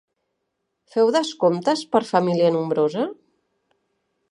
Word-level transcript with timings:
Feu 0.93 1.11
descomptes 1.15 1.85
per 1.97 2.03
família 2.13 2.51
nombrosa? 2.57 3.07